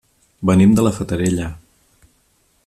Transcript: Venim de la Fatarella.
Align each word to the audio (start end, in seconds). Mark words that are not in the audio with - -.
Venim 0.49 0.73
de 0.79 0.85
la 0.87 0.93
Fatarella. 0.95 1.51